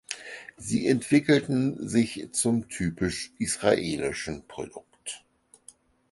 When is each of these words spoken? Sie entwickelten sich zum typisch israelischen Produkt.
Sie 0.57 0.87
entwickelten 0.87 1.87
sich 1.87 2.29
zum 2.31 2.69
typisch 2.69 3.33
israelischen 3.37 4.47
Produkt. 4.47 5.23